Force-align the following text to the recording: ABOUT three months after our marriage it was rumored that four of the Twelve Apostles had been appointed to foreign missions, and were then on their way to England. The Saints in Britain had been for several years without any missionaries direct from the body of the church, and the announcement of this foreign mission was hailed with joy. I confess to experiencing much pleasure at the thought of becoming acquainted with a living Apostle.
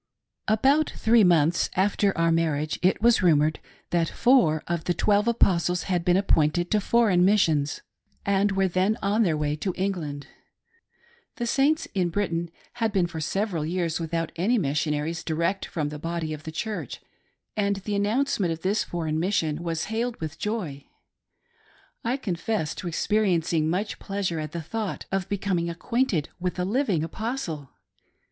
ABOUT 0.47 0.89
three 0.89 1.23
months 1.23 1.69
after 1.75 2.17
our 2.17 2.31
marriage 2.31 2.79
it 2.81 3.03
was 3.03 3.21
rumored 3.21 3.59
that 3.91 4.09
four 4.09 4.63
of 4.67 4.85
the 4.85 4.95
Twelve 4.95 5.27
Apostles 5.27 5.83
had 5.83 6.03
been 6.03 6.17
appointed 6.17 6.71
to 6.71 6.81
foreign 6.81 7.23
missions, 7.23 7.83
and 8.25 8.53
were 8.53 8.67
then 8.67 8.97
on 9.03 9.21
their 9.21 9.37
way 9.37 9.55
to 9.57 9.75
England. 9.77 10.25
The 11.35 11.45
Saints 11.45 11.87
in 11.93 12.09
Britain 12.09 12.49
had 12.81 12.91
been 12.91 13.05
for 13.05 13.21
several 13.21 13.63
years 13.63 13.99
without 13.99 14.31
any 14.37 14.57
missionaries 14.57 15.23
direct 15.23 15.67
from 15.67 15.89
the 15.89 15.99
body 15.99 16.33
of 16.33 16.45
the 16.45 16.51
church, 16.51 16.99
and 17.55 17.75
the 17.75 17.93
announcement 17.95 18.51
of 18.51 18.63
this 18.63 18.83
foreign 18.83 19.19
mission 19.19 19.61
was 19.61 19.83
hailed 19.93 20.19
with 20.19 20.39
joy. 20.39 20.83
I 22.03 22.17
confess 22.17 22.73
to 22.73 22.87
experiencing 22.87 23.69
much 23.69 23.99
pleasure 23.99 24.39
at 24.39 24.51
the 24.51 24.63
thought 24.63 25.05
of 25.11 25.29
becoming 25.29 25.69
acquainted 25.69 26.29
with 26.39 26.57
a 26.57 26.65
living 26.65 27.03
Apostle. 27.03 27.69